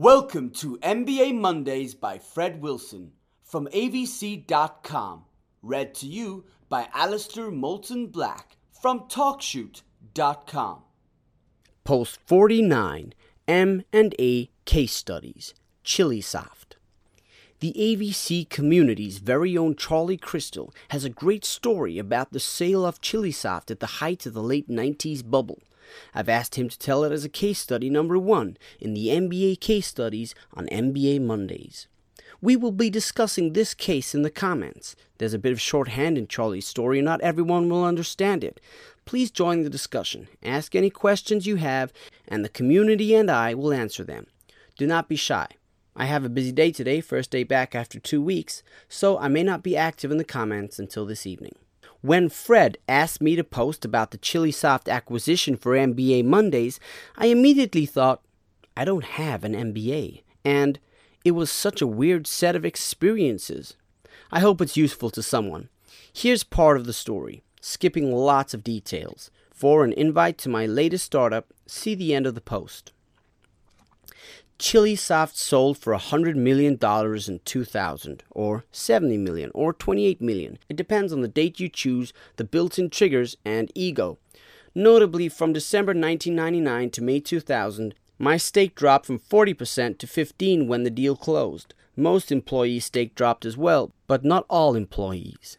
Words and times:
Welcome 0.00 0.48
to 0.52 0.78
MBA 0.78 1.38
Mondays 1.38 1.94
by 1.94 2.16
Fred 2.16 2.62
Wilson 2.62 3.12
from 3.42 3.66
AVC.com. 3.66 5.24
Read 5.60 5.94
to 5.96 6.06
you 6.06 6.46
by 6.70 6.88
Alistair 6.94 7.50
Moulton 7.50 8.06
Black 8.06 8.56
from 8.72 9.00
TalkShoot.com. 9.00 10.78
Post 11.84 12.18
49 12.24 13.12
M&A 13.46 14.50
Case 14.64 14.94
Studies 14.94 15.52
Chilisoft. 15.84 16.76
The 17.58 17.74
AVC 17.76 18.48
community's 18.48 19.18
very 19.18 19.54
own 19.58 19.76
Charlie 19.76 20.16
Crystle 20.16 20.72
has 20.88 21.04
a 21.04 21.10
great 21.10 21.44
story 21.44 21.98
about 21.98 22.32
the 22.32 22.40
sale 22.40 22.86
of 22.86 23.02
Chilisoft 23.02 23.70
at 23.70 23.80
the 23.80 24.00
height 24.00 24.24
of 24.24 24.32
the 24.32 24.42
late 24.42 24.70
90s 24.70 25.22
bubble. 25.30 25.58
I've 26.14 26.28
asked 26.28 26.56
him 26.56 26.68
to 26.68 26.78
tell 26.78 27.04
it 27.04 27.12
as 27.12 27.24
a 27.24 27.28
case 27.28 27.58
study 27.58 27.90
number 27.90 28.18
one 28.18 28.56
in 28.78 28.94
the 28.94 29.08
NBA 29.08 29.60
case 29.60 29.86
studies 29.86 30.34
on 30.54 30.66
MBA 30.66 31.20
Mondays. 31.20 31.86
We 32.42 32.56
will 32.56 32.72
be 32.72 32.88
discussing 32.88 33.52
this 33.52 33.74
case 33.74 34.14
in 34.14 34.22
the 34.22 34.30
comments. 34.30 34.96
There's 35.18 35.34
a 35.34 35.38
bit 35.38 35.52
of 35.52 35.60
shorthand 35.60 36.16
in 36.16 36.26
Charlie's 36.26 36.66
story, 36.66 36.98
and 36.98 37.04
not 37.04 37.20
everyone 37.20 37.68
will 37.68 37.84
understand 37.84 38.42
it. 38.42 38.60
Please 39.04 39.30
join 39.30 39.62
the 39.62 39.70
discussion. 39.70 40.28
Ask 40.42 40.74
any 40.74 40.88
questions 40.88 41.46
you 41.46 41.56
have, 41.56 41.92
and 42.26 42.42
the 42.44 42.48
community 42.48 43.14
and 43.14 43.30
I 43.30 43.52
will 43.52 43.72
answer 43.72 44.04
them. 44.04 44.26
Do 44.78 44.86
not 44.86 45.08
be 45.08 45.16
shy. 45.16 45.48
I 45.94 46.06
have 46.06 46.24
a 46.24 46.30
busy 46.30 46.52
day 46.52 46.70
today, 46.70 47.02
first 47.02 47.30
day 47.30 47.44
back 47.44 47.74
after 47.74 48.00
two 48.00 48.22
weeks, 48.22 48.62
so 48.88 49.18
I 49.18 49.28
may 49.28 49.42
not 49.42 49.62
be 49.62 49.76
active 49.76 50.10
in 50.10 50.16
the 50.16 50.24
comments 50.24 50.78
until 50.78 51.04
this 51.04 51.26
evening. 51.26 51.56
When 52.02 52.30
Fred 52.30 52.78
asked 52.88 53.20
me 53.20 53.36
to 53.36 53.44
post 53.44 53.84
about 53.84 54.10
the 54.10 54.18
Chilisoft 54.18 54.90
acquisition 54.90 55.56
for 55.56 55.72
MBA 55.72 56.24
Mondays, 56.24 56.80
I 57.16 57.26
immediately 57.26 57.84
thought, 57.84 58.22
I 58.74 58.86
don't 58.86 59.04
have 59.04 59.44
an 59.44 59.52
MBA, 59.52 60.22
and 60.42 60.78
it 61.26 61.32
was 61.32 61.50
such 61.50 61.82
a 61.82 61.86
weird 61.86 62.26
set 62.26 62.56
of 62.56 62.64
experiences. 62.64 63.76
I 64.32 64.40
hope 64.40 64.62
it's 64.62 64.78
useful 64.78 65.10
to 65.10 65.22
someone. 65.22 65.68
Here's 66.10 66.42
part 66.42 66.78
of 66.78 66.86
the 66.86 66.94
story, 66.94 67.42
skipping 67.60 68.10
lots 68.10 68.54
of 68.54 68.64
details. 68.64 69.30
For 69.52 69.84
an 69.84 69.92
invite 69.92 70.38
to 70.38 70.48
my 70.48 70.64
latest 70.64 71.04
startup, 71.04 71.52
see 71.66 71.94
the 71.94 72.14
end 72.14 72.26
of 72.26 72.34
the 72.34 72.40
post. 72.40 72.92
Chilisoft 74.60 75.36
sold 75.36 75.78
for 75.78 75.94
$100 75.94 76.36
million 76.36 76.74
in 76.74 77.40
2000, 77.44 78.22
or 78.30 78.64
70 78.70 79.16
million, 79.16 79.50
or 79.54 79.72
28 79.72 80.20
million. 80.20 80.58
It 80.68 80.76
depends 80.76 81.14
on 81.14 81.22
the 81.22 81.28
date 81.28 81.58
you 81.58 81.70
choose, 81.70 82.12
the 82.36 82.44
built 82.44 82.78
in 82.78 82.90
triggers, 82.90 83.38
and 83.42 83.72
ego. 83.74 84.18
Notably, 84.74 85.30
from 85.30 85.54
December 85.54 85.92
1999 85.92 86.90
to 86.90 87.02
May 87.02 87.20
2000, 87.20 87.94
my 88.18 88.36
stake 88.36 88.74
dropped 88.74 89.06
from 89.06 89.18
40% 89.18 89.96
to 89.96 90.06
15 90.06 90.68
when 90.68 90.82
the 90.82 90.90
deal 90.90 91.16
closed. 91.16 91.72
Most 91.96 92.30
employees' 92.30 92.84
stake 92.84 93.14
dropped 93.14 93.46
as 93.46 93.56
well, 93.56 93.92
but 94.06 94.26
not 94.26 94.44
all 94.50 94.76
employees. 94.76 95.56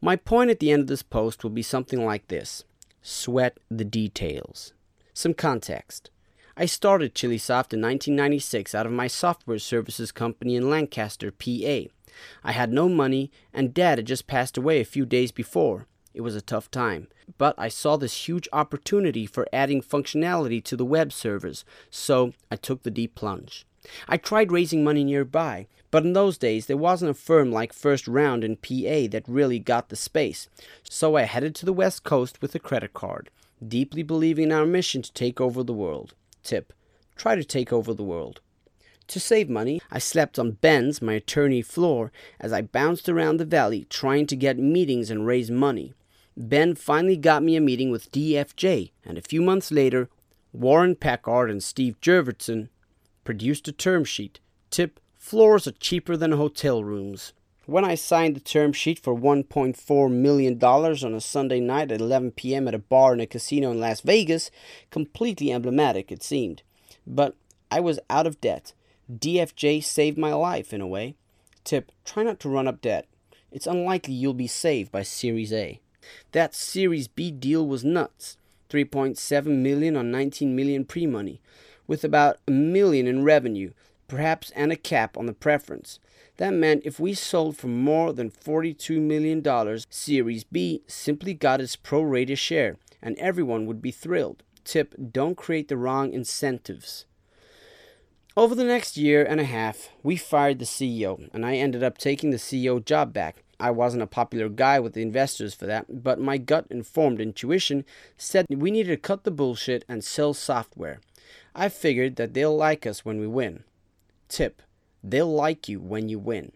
My 0.00 0.14
point 0.14 0.50
at 0.50 0.60
the 0.60 0.70
end 0.70 0.82
of 0.82 0.86
this 0.86 1.02
post 1.02 1.42
will 1.42 1.50
be 1.50 1.62
something 1.62 2.06
like 2.06 2.28
this 2.28 2.62
Sweat 3.02 3.58
the 3.68 3.84
details. 3.84 4.72
Some 5.12 5.34
context. 5.34 6.10
I 6.56 6.66
started 6.66 7.16
Chilisoft 7.16 7.72
in 7.72 7.82
1996 7.82 8.76
out 8.76 8.86
of 8.86 8.92
my 8.92 9.08
software 9.08 9.58
services 9.58 10.12
company 10.12 10.54
in 10.54 10.70
Lancaster, 10.70 11.32
PA. 11.32 11.90
I 12.44 12.52
had 12.52 12.72
no 12.72 12.88
money, 12.88 13.32
and 13.52 13.74
Dad 13.74 13.98
had 13.98 14.06
just 14.06 14.28
passed 14.28 14.56
away 14.56 14.80
a 14.80 14.84
few 14.84 15.04
days 15.04 15.32
before. 15.32 15.88
It 16.14 16.20
was 16.20 16.36
a 16.36 16.40
tough 16.40 16.70
time, 16.70 17.08
but 17.38 17.56
I 17.58 17.66
saw 17.66 17.96
this 17.96 18.28
huge 18.28 18.48
opportunity 18.52 19.26
for 19.26 19.48
adding 19.52 19.82
functionality 19.82 20.62
to 20.62 20.76
the 20.76 20.84
web 20.84 21.12
servers, 21.12 21.64
so 21.90 22.34
I 22.52 22.54
took 22.54 22.84
the 22.84 22.90
deep 22.92 23.16
plunge. 23.16 23.66
I 24.06 24.16
tried 24.16 24.52
raising 24.52 24.84
money 24.84 25.02
nearby, 25.02 25.66
but 25.90 26.04
in 26.04 26.12
those 26.12 26.38
days 26.38 26.66
there 26.66 26.76
wasn't 26.76 27.10
a 27.10 27.14
firm 27.14 27.50
like 27.50 27.72
First 27.72 28.06
Round 28.06 28.44
in 28.44 28.54
PA 28.54 29.10
that 29.10 29.24
really 29.26 29.58
got 29.58 29.88
the 29.88 29.96
space, 29.96 30.48
so 30.88 31.16
I 31.16 31.22
headed 31.22 31.56
to 31.56 31.66
the 31.66 31.72
West 31.72 32.04
Coast 32.04 32.40
with 32.40 32.54
a 32.54 32.60
credit 32.60 32.92
card, 32.92 33.28
deeply 33.66 34.04
believing 34.04 34.44
in 34.44 34.52
our 34.52 34.66
mission 34.66 35.02
to 35.02 35.12
take 35.12 35.40
over 35.40 35.64
the 35.64 35.72
world. 35.72 36.14
Tip 36.44 36.72
Try 37.16 37.34
to 37.34 37.44
take 37.44 37.72
over 37.72 37.92
the 37.94 38.04
world. 38.04 38.40
To 39.08 39.20
save 39.20 39.50
money, 39.50 39.80
I 39.90 39.98
slept 39.98 40.38
on 40.38 40.52
Ben's, 40.52 41.02
my 41.02 41.14
attorney, 41.14 41.62
floor 41.62 42.10
as 42.40 42.52
I 42.52 42.62
bounced 42.62 43.08
around 43.08 43.36
the 43.36 43.44
valley 43.44 43.86
trying 43.90 44.26
to 44.28 44.36
get 44.36 44.58
meetings 44.58 45.10
and 45.10 45.26
raise 45.26 45.50
money. 45.50 45.92
Ben 46.36 46.74
finally 46.74 47.16
got 47.16 47.42
me 47.42 47.54
a 47.54 47.60
meeting 47.60 47.90
with 47.90 48.10
DFJ, 48.10 48.90
and 49.04 49.18
a 49.18 49.22
few 49.22 49.42
months 49.42 49.70
later, 49.70 50.08
Warren 50.52 50.96
Packard 50.96 51.50
and 51.50 51.62
Steve 51.62 52.00
Jurvetson 52.00 52.68
produced 53.24 53.68
a 53.68 53.72
term 53.72 54.04
sheet. 54.04 54.40
Tip 54.70 55.00
Floors 55.16 55.66
are 55.66 55.72
cheaper 55.72 56.16
than 56.16 56.32
hotel 56.32 56.84
rooms. 56.84 57.32
When 57.66 57.84
I 57.84 57.94
signed 57.94 58.36
the 58.36 58.40
term 58.40 58.74
sheet 58.74 58.98
for 58.98 59.18
$1.4 59.18 60.10
million 60.10 60.62
on 60.62 61.14
a 61.14 61.20
Sunday 61.20 61.60
night 61.60 61.90
at 61.90 62.00
11 62.00 62.32
p.m. 62.32 62.68
at 62.68 62.74
a 62.74 62.78
bar 62.78 63.14
in 63.14 63.20
a 63.20 63.26
casino 63.26 63.70
in 63.70 63.80
Las 63.80 64.02
Vegas, 64.02 64.50
completely 64.90 65.50
emblematic 65.50 66.12
it 66.12 66.22
seemed. 66.22 66.62
But 67.06 67.36
I 67.70 67.80
was 67.80 67.98
out 68.10 68.26
of 68.26 68.40
debt. 68.40 68.74
DFJ 69.10 69.82
saved 69.82 70.18
my 70.18 70.34
life 70.34 70.74
in 70.74 70.82
a 70.82 70.86
way. 70.86 71.14
Tip 71.64 71.90
try 72.04 72.22
not 72.22 72.38
to 72.40 72.50
run 72.50 72.68
up 72.68 72.82
debt. 72.82 73.06
It's 73.50 73.66
unlikely 73.66 74.12
you'll 74.12 74.34
be 74.34 74.46
saved 74.46 74.92
by 74.92 75.02
Series 75.02 75.52
A. 75.52 75.80
That 76.32 76.54
Series 76.54 77.08
B 77.08 77.30
deal 77.30 77.66
was 77.66 77.82
nuts. 77.82 78.36
3.7 78.68 79.46
million 79.46 79.96
on 79.96 80.10
19 80.10 80.54
million 80.54 80.84
pre-money, 80.84 81.40
with 81.86 82.02
about 82.02 82.38
a 82.48 82.50
million 82.50 83.06
in 83.06 83.22
revenue, 83.22 83.70
perhaps 84.08 84.50
and 84.50 84.72
a 84.72 84.76
cap 84.76 85.16
on 85.16 85.26
the 85.26 85.32
preference. 85.32 85.98
That 86.36 86.52
meant 86.52 86.82
if 86.84 86.98
we 86.98 87.14
sold 87.14 87.56
for 87.56 87.68
more 87.68 88.12
than 88.12 88.30
$42 88.30 89.00
million, 89.00 89.78
Series 89.88 90.44
B 90.44 90.82
simply 90.88 91.32
got 91.32 91.60
its 91.60 91.76
pro 91.76 92.02
rata 92.02 92.34
share, 92.34 92.76
and 93.00 93.16
everyone 93.18 93.66
would 93.66 93.80
be 93.80 93.92
thrilled. 93.92 94.42
Tip 94.64 94.94
don't 95.12 95.36
create 95.36 95.68
the 95.68 95.76
wrong 95.76 96.12
incentives. 96.12 97.04
Over 98.36 98.56
the 98.56 98.64
next 98.64 98.96
year 98.96 99.24
and 99.24 99.40
a 99.40 99.44
half, 99.44 99.90
we 100.02 100.16
fired 100.16 100.58
the 100.58 100.64
CEO, 100.64 101.28
and 101.32 101.46
I 101.46 101.54
ended 101.54 101.84
up 101.84 101.98
taking 101.98 102.30
the 102.30 102.36
CEO 102.36 102.84
job 102.84 103.12
back. 103.12 103.44
I 103.60 103.70
wasn't 103.70 104.02
a 104.02 104.08
popular 104.08 104.48
guy 104.48 104.80
with 104.80 104.94
the 104.94 105.02
investors 105.02 105.54
for 105.54 105.66
that, 105.66 106.02
but 106.02 106.18
my 106.18 106.38
gut 106.38 106.66
informed 106.68 107.20
intuition 107.20 107.84
said 108.16 108.46
we 108.50 108.72
needed 108.72 108.90
to 108.90 108.96
cut 108.96 109.22
the 109.22 109.30
bullshit 109.30 109.84
and 109.88 110.02
sell 110.02 110.34
software. 110.34 110.98
I 111.54 111.68
figured 111.68 112.16
that 112.16 112.34
they'll 112.34 112.56
like 112.56 112.86
us 112.86 113.04
when 113.04 113.20
we 113.20 113.28
win. 113.28 113.62
Tip 114.28 114.62
They'll 115.06 115.30
like 115.30 115.68
you 115.68 115.80
when 115.80 116.08
you 116.08 116.18
win. 116.18 116.52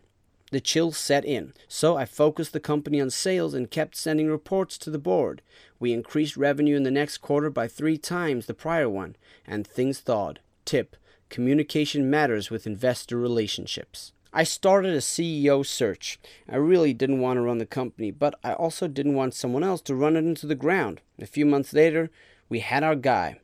The 0.50 0.60
chill 0.60 0.92
set 0.92 1.26
in, 1.26 1.52
so 1.68 1.98
I 1.98 2.06
focused 2.06 2.54
the 2.54 2.60
company 2.60 2.98
on 2.98 3.10
sales 3.10 3.52
and 3.52 3.70
kept 3.70 3.94
sending 3.94 4.30
reports 4.30 4.78
to 4.78 4.90
the 4.90 4.98
board. 4.98 5.42
We 5.78 5.92
increased 5.92 6.38
revenue 6.38 6.74
in 6.74 6.82
the 6.82 6.90
next 6.90 7.18
quarter 7.18 7.50
by 7.50 7.68
three 7.68 7.98
times 7.98 8.46
the 8.46 8.54
prior 8.54 8.88
one, 8.88 9.16
and 9.46 9.66
things 9.66 10.00
thawed. 10.00 10.40
Tip 10.64 10.96
Communication 11.28 12.08
matters 12.08 12.50
with 12.50 12.66
investor 12.66 13.18
relationships. 13.18 14.12
I 14.32 14.44
started 14.44 14.94
a 14.94 14.98
CEO 14.98 15.64
search. 15.66 16.18
I 16.48 16.56
really 16.56 16.94
didn't 16.94 17.20
want 17.20 17.36
to 17.36 17.42
run 17.42 17.58
the 17.58 17.66
company, 17.66 18.10
but 18.10 18.34
I 18.42 18.54
also 18.54 18.88
didn't 18.88 19.14
want 19.14 19.34
someone 19.34 19.62
else 19.62 19.82
to 19.82 19.94
run 19.94 20.16
it 20.16 20.20
into 20.20 20.46
the 20.46 20.54
ground. 20.54 21.02
A 21.20 21.26
few 21.26 21.44
months 21.44 21.74
later, 21.74 22.10
we 22.48 22.60
had 22.60 22.82
our 22.82 22.96
guy. 22.96 23.40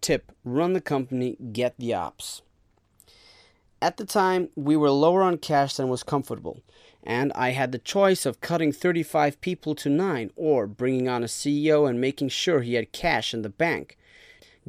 Tip 0.00 0.32
Run 0.44 0.72
the 0.72 0.80
company, 0.80 1.36
get 1.52 1.74
the 1.78 1.92
ops. 1.92 2.40
At 3.82 3.96
the 3.96 4.04
time, 4.04 4.48
we 4.54 4.76
were 4.76 4.92
lower 4.92 5.22
on 5.22 5.38
cash 5.38 5.74
than 5.74 5.88
was 5.88 6.04
comfortable, 6.04 6.60
and 7.02 7.32
I 7.32 7.50
had 7.50 7.72
the 7.72 7.80
choice 7.80 8.24
of 8.24 8.40
cutting 8.40 8.70
35 8.70 9.40
people 9.40 9.74
to 9.74 9.88
9 9.88 10.30
or 10.36 10.68
bringing 10.68 11.08
on 11.08 11.24
a 11.24 11.26
CEO 11.26 11.90
and 11.90 12.00
making 12.00 12.28
sure 12.28 12.60
he 12.60 12.74
had 12.74 12.92
cash 12.92 13.34
in 13.34 13.42
the 13.42 13.48
bank. 13.48 13.98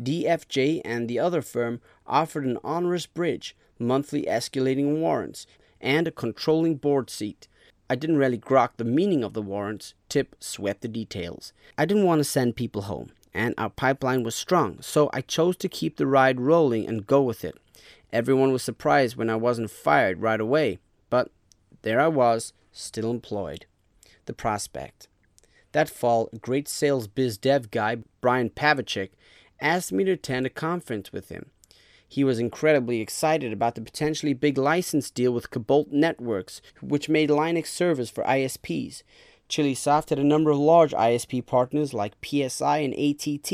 DFJ 0.01 0.81
and 0.84 1.07
the 1.07 1.19
other 1.19 1.44
firm 1.44 1.79
offered 2.07 2.44
an 2.44 2.57
onerous 2.63 3.06
bridge, 3.06 3.56
monthly 3.77 4.24
escalating 4.24 5.00
warrants, 5.00 5.45
and 5.80 6.07
a 6.07 6.12
controlling 6.12 6.77
board 6.77 7.12
seat. 7.12 7.48
I 7.92 7.94
didn't 7.94 8.18
really 8.18 8.39
grok 8.39 8.77
the 8.77 8.83
meaning 8.83 9.24
of 9.24 9.33
the 9.33 9.44
warrants, 9.44 9.94
tip 10.09 10.36
sweat 10.39 10.81
the 10.81 10.88
details. 10.88 11.54
I 11.77 11.86
didn't 11.86 12.06
want 12.06 12.18
to 12.21 12.24
send 12.24 12.56
people 12.56 12.81
home, 12.81 13.12
and 13.31 13.54
our 13.59 13.69
pipeline 13.69 14.24
was 14.24 14.33
strong, 14.33 14.81
so 14.81 15.12
I 15.13 15.21
chose 15.21 15.56
to 15.57 15.69
keep 15.69 15.98
the 15.98 16.07
ride 16.07 16.42
rolling 16.42 16.88
and 16.88 17.06
go 17.06 17.21
with 17.21 17.45
it. 17.45 17.59
Everyone 18.13 18.51
was 18.51 18.62
surprised 18.62 19.15
when 19.15 19.31
I 19.31 19.36
wasn't 19.36 19.71
fired 19.71 20.21
right 20.21 20.39
away, 20.39 20.77
but 21.10 21.31
there 21.81 22.00
I 22.00 22.10
was, 22.10 22.54
still 22.71 23.10
employed. 23.10 23.65
The 24.25 24.33
prospect. 24.33 25.07
That 25.71 25.89
fall, 25.89 26.30
a 26.31 26.38
great 26.38 26.68
sales 26.68 27.07
biz 27.07 27.39
dev 27.39 27.71
guy, 27.71 27.98
Brian 28.21 28.51
Pavachik, 28.51 29.10
asked 29.60 29.92
me 29.92 30.04
to 30.04 30.12
attend 30.12 30.45
a 30.45 30.51
conference 30.51 31.12
with 31.12 31.30
him. 31.30 31.50
He 32.07 32.24
was 32.24 32.38
incredibly 32.38 33.01
excited 33.01 33.51
about 33.51 33.74
the 33.74 33.81
potentially 33.81 34.36
big 34.36 34.59
license 34.59 35.09
deal 35.09 35.31
with 35.31 35.50
Cobalt 35.50 35.92
Networks, 35.92 36.62
which 36.81 37.09
made 37.09 37.31
Linux 37.31 37.66
servers 37.66 38.12
for 38.12 38.24
ISPs. 38.25 39.01
Chilisoft 39.50 40.12
had 40.12 40.19
a 40.19 40.24
number 40.24 40.51
of 40.51 40.59
large 40.59 40.92
ISP 40.92 41.44
partners 41.44 41.95
like 41.95 42.24
PSI 42.24 42.77
and 42.77 42.94
ATT, 42.94 43.51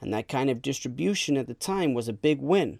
and 0.00 0.14
that 0.14 0.28
kind 0.28 0.48
of 0.48 0.62
distribution 0.62 1.36
at 1.36 1.48
the 1.48 1.54
time 1.54 1.92
was 1.92 2.06
a 2.06 2.12
big 2.12 2.40
win. 2.40 2.78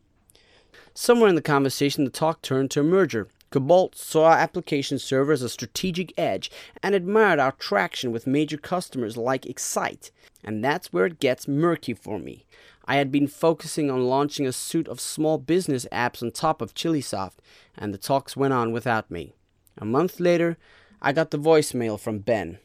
Somewhere 0.94 1.28
in 1.28 1.34
the 1.34 1.43
conversation, 1.43 2.05
the 2.05 2.11
talk 2.11 2.43
turned 2.43 2.70
to 2.73 2.81
a 2.81 2.84
merger. 2.84 3.28
Cobalt 3.50 3.96
saw 3.96 4.26
our 4.26 4.38
application 4.38 4.99
server 4.99 5.32
as 5.32 5.43
a 5.43 5.49
strategic 5.49 6.12
edge 6.19 6.50
and 6.82 6.94
admired 6.94 7.38
our 7.38 7.52
traction 7.52 8.12
with 8.12 8.26
major 8.26 8.56
customers 8.56 9.17
like 9.17 9.46
Excite. 9.46 10.11
And 10.43 10.64
that's 10.64 10.93
where 10.93 11.06
it 11.06 11.20
gets 11.20 11.46
murky 11.49 11.94
for 11.94 12.19
me. 12.19 12.44
I 12.84 12.96
had 12.96 13.11
been 13.11 13.26
focusing 13.26 13.90
on 13.90 14.06
launching 14.06 14.46
a 14.46 14.52
suite 14.52 14.88
of 14.88 15.00
small 15.00 15.38
business 15.38 15.87
apps 15.90 16.23
on 16.23 16.31
top 16.31 16.62
of 16.62 16.75
Chilisoft, 16.75 17.38
and 17.76 17.93
the 17.93 17.99
talks 17.99 18.37
went 18.37 18.52
on 18.52 18.72
without 18.72 19.11
me. 19.11 19.34
A 19.79 19.84
month 19.84 20.20
later, 20.20 20.56
I 21.02 21.12
got 21.12 21.31
the 21.31 21.38
voicemail 21.38 21.99
from 21.99 22.20
Ben. 22.20 22.58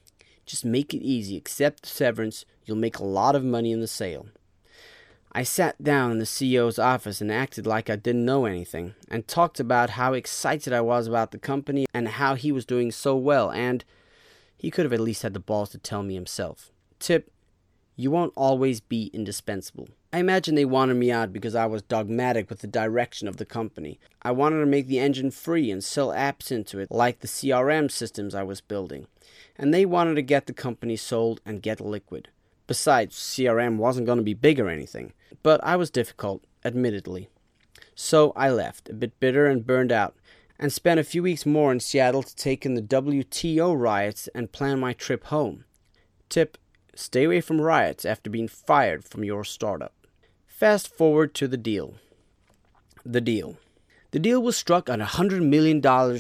Just 0.46 0.64
make 0.64 0.94
it 0.94 1.02
easy, 1.02 1.38
accept 1.38 1.84
the 1.84 1.90
severance, 1.90 2.46
you'll 2.66 2.78
make 2.78 3.00
a 3.00 3.04
lot 3.04 3.36
of 3.36 3.44
money 3.44 3.72
in 3.72 3.82
the 3.82 3.88
sale. 3.88 4.28
I 5.34 5.44
sat 5.44 5.82
down 5.82 6.12
in 6.12 6.20
the 6.20 6.26
CEO's 6.26 6.78
office 6.78 7.22
and 7.22 7.32
acted 7.32 7.66
like 7.66 7.90
I 7.90 7.96
didn't 7.96 8.26
know 8.26 8.46
anything, 8.46 8.96
and 9.08 9.28
talked 9.28 9.60
about 9.60 9.92
how 9.92 10.14
excited 10.14 10.74
I 10.74 10.82
was 10.82 11.08
about 11.08 11.32
the 11.32 11.38
company 11.38 11.86
and 11.94 12.08
how 12.08 12.36
he 12.36 12.52
was 12.52 12.66
doing 12.66 12.92
so 12.92 13.16
well, 13.16 13.50
and 13.50 13.86
he 14.58 14.70
could 14.70 14.84
have 14.86 14.94
at 14.94 15.00
least 15.00 15.22
had 15.24 15.34
the 15.34 15.40
balls 15.40 15.70
to 15.70 15.78
tell 15.78 16.04
me 16.04 16.16
himself. 16.16 16.72
Tip, 17.00 17.32
you 17.96 18.12
won't 18.12 18.34
always 18.36 18.82
be 18.82 19.10
indispensable. 19.14 19.88
I 20.12 20.20
imagine 20.20 20.56
they 20.56 20.66
wanted 20.66 20.96
me 20.96 21.12
out 21.12 21.32
because 21.32 21.56
I 21.56 21.66
was 21.66 21.82
dogmatic 21.82 22.50
with 22.50 22.60
the 22.60 22.68
direction 22.68 23.30
of 23.30 23.38
the 23.38 23.46
company. 23.46 24.00
I 24.22 24.32
wanted 24.32 24.60
to 24.60 24.66
make 24.66 24.88
the 24.88 25.00
engine 25.00 25.32
free 25.32 25.72
and 25.72 25.82
sell 25.82 26.10
apps 26.10 26.52
into 26.52 26.80
it, 26.80 26.92
like 26.92 27.20
the 27.20 27.28
CRM 27.28 27.90
systems 27.90 28.36
I 28.36 28.44
was 28.44 28.60
building. 28.60 29.08
And 29.58 29.74
they 29.74 29.86
wanted 29.86 30.16
to 30.16 30.22
get 30.22 30.48
the 30.48 30.54
company 30.54 30.98
sold 30.98 31.40
and 31.46 31.62
get 31.62 31.80
liquid. 31.80 32.28
Besides, 32.72 33.18
CRM 33.18 33.76
wasn't 33.76 34.06
going 34.06 34.20
to 34.20 34.24
be 34.24 34.34
big 34.34 34.58
or 34.58 34.70
anything. 34.70 35.12
But 35.44 35.62
I 35.62 35.76
was 35.76 35.90
difficult, 35.90 36.46
admittedly. 36.64 37.28
So 37.96 38.32
I 38.34 38.50
left, 38.50 38.88
a 38.88 38.94
bit 38.94 39.20
bitter 39.20 39.46
and 39.46 39.68
burned 39.68 39.92
out, 39.92 40.16
and 40.58 40.72
spent 40.72 40.98
a 40.98 41.04
few 41.04 41.22
weeks 41.22 41.46
more 41.46 41.74
in 41.74 41.82
Seattle 41.82 42.24
to 42.24 42.34
take 42.34 42.66
in 42.66 42.76
the 42.76 42.82
WTO 42.82 43.78
riots 43.78 44.30
and 44.34 44.54
plan 44.54 44.80
my 44.80 44.94
trip 44.94 45.26
home. 45.26 45.66
Tip 46.30 46.58
Stay 46.96 47.26
away 47.26 47.42
from 47.42 47.60
riots 47.60 48.06
after 48.06 48.30
being 48.30 48.48
fired 48.48 49.04
from 49.04 49.26
your 49.26 49.44
startup. 49.44 49.94
Fast 50.48 50.88
forward 50.88 51.34
to 51.34 51.50
the 51.50 51.58
deal. 51.58 51.96
The 53.04 53.20
deal. 53.20 53.58
The 54.12 54.20
deal 54.20 54.42
was 54.42 54.58
struck 54.58 54.90
at 54.90 55.00
$100 55.00 55.42
million 55.42 55.78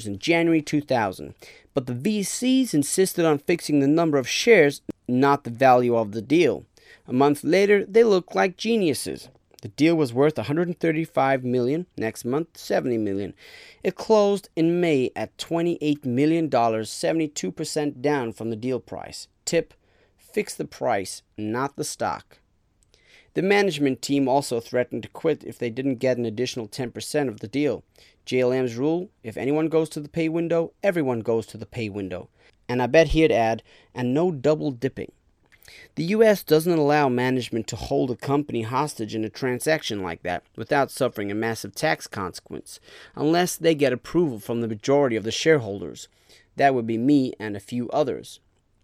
in 0.07 0.19
January 0.19 0.61
2000, 0.61 1.33
but 1.73 1.87
the 1.87 1.93
VCs 1.93 2.73
insisted 2.73 3.25
on 3.25 3.37
fixing 3.37 3.79
the 3.79 3.87
number 3.87 4.17
of 4.17 4.29
shares, 4.29 4.81
not 5.07 5.43
the 5.43 5.49
value 5.49 5.95
of 5.95 6.13
the 6.13 6.21
deal. 6.21 6.65
A 7.05 7.13
month 7.13 7.43
later, 7.43 7.85
they 7.85 8.05
looked 8.05 8.33
like 8.33 8.55
geniuses. 8.55 9.27
The 9.61 9.67
deal 9.67 9.95
was 9.95 10.13
worth 10.13 10.37
135 10.37 11.43
million, 11.43 11.85
next 11.97 12.25
month 12.25 12.57
70 12.57 12.97
million. 12.97 13.33
It 13.83 13.95
closed 13.95 14.49
in 14.55 14.81
May 14.81 15.11
at 15.15 15.37
28 15.37 16.05
million 16.05 16.49
dollars, 16.49 16.89
72% 16.89 18.01
down 18.01 18.31
from 18.33 18.49
the 18.49 18.55
deal 18.55 18.79
price. 18.79 19.27
Tip: 19.45 19.73
fix 20.17 20.55
the 20.55 20.65
price, 20.65 21.21
not 21.37 21.75
the 21.75 21.83
stock. 21.83 22.39
The 23.33 23.41
management 23.41 24.01
team 24.01 24.27
also 24.27 24.59
threatened 24.59 25.03
to 25.03 25.09
quit 25.09 25.43
if 25.45 25.57
they 25.57 25.69
didn't 25.69 25.95
get 25.95 26.17
an 26.17 26.25
additional 26.25 26.67
10% 26.67 27.27
of 27.29 27.39
the 27.39 27.47
deal. 27.47 27.83
JLM's 28.25 28.75
rule 28.75 29.09
if 29.23 29.37
anyone 29.37 29.69
goes 29.69 29.87
to 29.89 30.01
the 30.01 30.09
pay 30.09 30.27
window, 30.27 30.73
everyone 30.83 31.21
goes 31.21 31.45
to 31.47 31.57
the 31.57 31.65
pay 31.65 31.87
window. 31.87 32.27
And 32.67 32.81
I 32.81 32.87
bet 32.87 33.09
he'd 33.09 33.31
add, 33.31 33.63
and 33.95 34.13
no 34.13 34.31
double 34.31 34.71
dipping. 34.71 35.11
The 35.95 36.03
US 36.05 36.43
doesn't 36.43 36.77
allow 36.77 37.07
management 37.07 37.67
to 37.67 37.77
hold 37.77 38.11
a 38.11 38.15
company 38.17 38.63
hostage 38.63 39.15
in 39.15 39.23
a 39.23 39.29
transaction 39.29 40.01
like 40.01 40.23
that 40.23 40.43
without 40.57 40.91
suffering 40.91 41.31
a 41.31 41.35
massive 41.35 41.73
tax 41.73 42.07
consequence, 42.07 42.81
unless 43.15 43.55
they 43.55 43.75
get 43.75 43.93
approval 43.93 44.39
from 44.39 44.59
the 44.59 44.67
majority 44.67 45.15
of 45.15 45.23
the 45.23 45.31
shareholders. 45.31 46.09
That 46.57 46.75
would 46.75 46.87
be 46.87 46.97
me 46.97 47.33
and 47.39 47.55
a 47.55 47.61
few 47.61 47.89
others. 47.91 48.41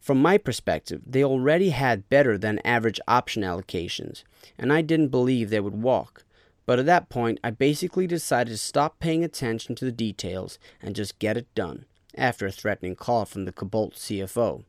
From 0.07 0.21
my 0.21 0.37
perspective, 0.37 1.01
they 1.05 1.21
already 1.21 1.71
had 1.71 2.07
better 2.07 2.37
than 2.37 2.59
average 2.59 3.01
option 3.09 3.43
allocations, 3.43 4.23
and 4.57 4.71
I 4.71 4.81
didn't 4.81 5.09
believe 5.09 5.49
they 5.49 5.59
would 5.59 5.81
walk. 5.81 6.23
But 6.65 6.79
at 6.79 6.85
that 6.85 7.09
point, 7.09 7.41
I 7.43 7.49
basically 7.49 8.07
decided 8.07 8.51
to 8.51 8.57
stop 8.57 9.01
paying 9.01 9.21
attention 9.21 9.75
to 9.75 9.83
the 9.83 9.91
details 9.91 10.59
and 10.81 10.95
just 10.95 11.19
get 11.19 11.35
it 11.35 11.53
done, 11.55 11.83
after 12.15 12.47
a 12.47 12.53
threatening 12.53 12.95
call 12.95 13.25
from 13.25 13.43
the 13.43 13.51
Cobalt 13.51 13.95
CFO. 13.95 14.63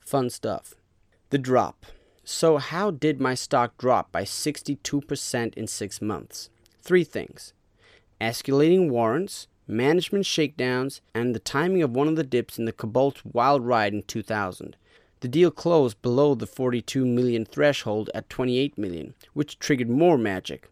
Fun 0.00 0.28
stuff. 0.28 0.74
The 1.28 1.38
drop. 1.38 1.86
So, 2.24 2.56
how 2.56 2.90
did 2.90 3.20
my 3.20 3.36
stock 3.36 3.78
drop 3.78 4.10
by 4.10 4.24
62% 4.24 5.54
in 5.54 5.68
six 5.68 6.02
months? 6.02 6.50
Three 6.82 7.04
things 7.04 7.52
escalating 8.20 8.90
warrants, 8.90 9.46
management 9.70 10.26
shakedowns, 10.26 11.00
and 11.14 11.34
the 11.34 11.38
timing 11.40 11.82
of 11.82 11.90
one 11.90 12.08
of 12.08 12.16
the 12.16 12.24
dips 12.24 12.58
in 12.58 12.64
the 12.64 12.72
Cobalt 12.72 13.20
wild 13.24 13.64
ride 13.64 13.94
in 13.94 14.02
2000. 14.02 14.76
The 15.20 15.28
deal 15.28 15.50
closed 15.50 16.00
below 16.00 16.34
the 16.34 16.46
42 16.46 17.04
million 17.04 17.44
threshold 17.44 18.10
at 18.14 18.30
28 18.30 18.78
million, 18.78 19.14
which 19.34 19.58
triggered 19.58 19.90
more 19.90 20.16
magic. 20.16 20.70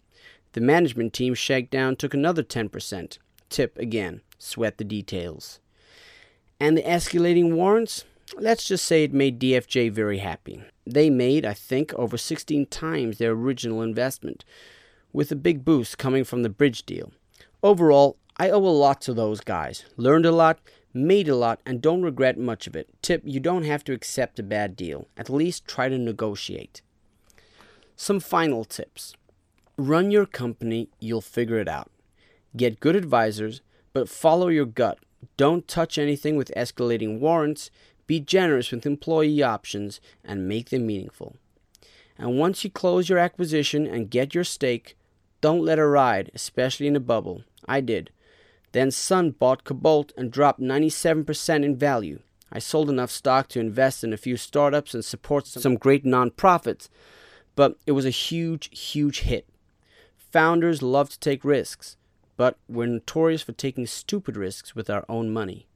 The 0.53 0.61
management 0.61 1.13
team 1.13 1.35
shakedown 1.35 1.97
took 1.97 2.15
another 2.15 2.43
10%. 2.43 3.19
Tip 3.51 3.79
again, 3.79 4.23
sweat 4.39 4.79
the 4.79 4.85
details. 4.85 5.61
And 6.59 6.77
the 6.77 6.83
escalating 6.83 7.53
warrants? 7.53 8.05
Let's 8.37 8.65
just 8.65 8.85
say 8.85 9.05
it 9.05 9.13
made 9.13 9.41
DFJ 9.41 9.93
very 9.93 10.19
happy. 10.19 10.63
They 10.87 11.11
made, 11.11 11.45
I 11.45 11.55
think, 11.55 11.95
over 11.95 12.17
16 12.17 12.67
times 12.67 13.19
their 13.19 13.33
original 13.33 13.83
investment, 13.83 14.45
with 15.13 15.31
a 15.31 15.37
big 15.37 15.65
boost 15.65 15.99
coming 15.99 16.25
from 16.25 16.43
the 16.43 16.49
bridge 16.49 16.85
deal. 16.85 17.13
Overall, 17.63 18.17
I 18.39 18.51
owe 18.51 18.65
a 18.65 18.69
lot 18.69 19.01
to 19.03 19.15
those 19.15 19.41
guys. 19.41 19.85
Learned 19.97 20.27
a 20.27 20.33
lot, 20.33 20.61
made 20.95 21.29
a 21.29 21.37
lot, 21.37 21.61
and 21.67 21.81
don't 21.81 22.03
regret 22.03 22.39
much 22.39 22.67
of 22.67 22.77
it. 22.77 22.89
Tip 23.03 23.23
you 23.25 23.41
don't 23.41 23.65
have 23.65 23.83
to 23.85 23.93
accept 23.93 24.39
a 24.39 24.43
bad 24.45 24.77
deal. 24.77 25.09
At 25.17 25.31
least 25.31 25.67
try 25.67 25.89
to 25.89 25.99
negotiate. 25.99 26.83
Some 27.97 28.21
final 28.21 28.65
tips 28.65 29.15
run 29.79 30.11
your 30.11 30.27
company, 30.27 30.89
you'll 30.99 31.21
figure 31.21 31.59
it 31.59 31.69
out. 31.69 31.91
Get 32.57 32.81
good 32.81 32.97
advisors, 32.97 33.63
but 33.93 34.09
follow 34.09 34.49
your 34.49 34.67
gut. 34.67 34.99
Don't 35.37 35.69
touch 35.69 35.97
anything 35.99 36.37
with 36.37 36.53
escalating 36.57 37.21
warrants. 37.21 37.71
Be 38.07 38.21
generous 38.21 38.73
with 38.73 38.87
employee 38.87 39.43
options 39.43 40.01
and 40.25 40.49
make 40.49 40.71
them 40.71 40.87
meaningful. 40.87 41.37
And 42.19 42.39
once 42.39 42.65
you 42.65 42.71
close 42.71 43.09
your 43.09 43.19
acquisition 43.19 43.87
and 43.87 44.11
get 44.11 44.35
your 44.35 44.45
stake, 44.45 44.97
don't 45.41 45.65
let 45.65 45.79
it 45.79 45.85
ride, 45.85 46.31
especially 46.35 46.89
in 46.89 46.97
a 46.97 47.01
bubble. 47.01 47.45
I 47.69 47.81
did. 47.81 48.11
Then 48.73 48.91
Sun 48.91 49.33
bought 49.33 49.65
Cobalt 49.65 50.13
and 50.17 50.31
dropped 50.31 50.61
97% 50.61 51.65
in 51.65 51.77
value. 51.77 52.21
I 52.51 52.59
sold 52.59 52.89
enough 52.89 53.11
stock 53.11 53.49
to 53.49 53.61
invest 53.61 54.03
in 54.05 54.13
a 54.13 54.19
few 54.19 54.37
startups 54.37 54.95
and 54.95 55.05
support 55.05 55.47
some 55.47 55.77
great 55.77 56.05
nonprofits, 56.05 56.89
but 57.55 57.77
it 57.87 57.93
was 57.93 58.07
a 58.07 58.11
huge, 58.11 58.79
huge 58.79 59.21
hit. 59.21 59.47
Founders 60.33 60.83
love 60.83 61.11
to 61.11 61.19
take 61.19 61.45
risks, 61.45 61.97
but 62.37 62.59
we're 62.69 62.87
notorious 62.87 63.43
for 63.43 63.53
taking 63.53 63.87
stupid 63.87 64.37
risks 64.37 64.75
with 64.75 64.89
our 64.89 65.05
own 65.09 65.31
money. 65.31 65.67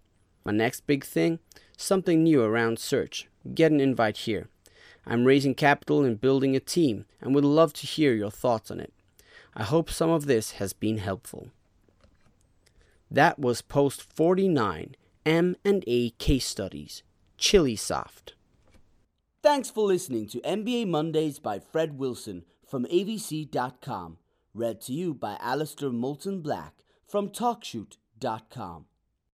My 0.45 0.52
next 0.52 0.87
big 0.87 1.05
thing 1.05 1.38
something 1.76 2.23
new 2.23 2.43
around 2.43 2.78
search. 2.78 3.28
Get 3.55 3.73
an 3.73 3.81
invite 3.81 4.19
here. 4.19 4.49
I'm 5.05 5.25
raising 5.25 5.55
capital 5.55 6.05
and 6.05 6.21
building 6.21 6.55
a 6.55 6.61
team 6.61 7.07
and 7.21 7.35
would 7.35 7.45
love 7.45 7.73
to 7.75 7.87
hear 7.87 8.14
your 8.14 8.31
thoughts 8.31 8.71
on 8.71 8.78
it. 8.78 8.93
I 9.55 9.64
hope 9.64 9.90
some 9.90 10.11
of 10.11 10.26
this 10.26 10.52
has 10.52 10.73
been 10.73 10.99
helpful. 10.99 11.49
That 13.12 13.38
was 13.38 13.61
post 13.61 14.02
49 14.02 14.97
M&A 15.26 16.11
case 16.19 16.47
studies. 16.47 17.02
Chilisoft. 17.38 18.33
Thanks 19.42 19.69
for 19.69 19.85
listening 19.85 20.28
to 20.28 20.40
MBA 20.40 20.88
Mondays 20.88 21.38
by 21.38 21.59
Fred 21.59 21.99
Wilson 21.99 22.45
from 22.66 22.87
avc.com. 22.87 24.16
Read 24.54 24.81
to 24.83 24.92
you 24.95 25.12
by 25.12 25.37
Alistair 25.40 25.90
Moulton 25.90 26.40
Black 26.40 26.85
from 27.07 27.28
talkshoot.com. 27.28 28.87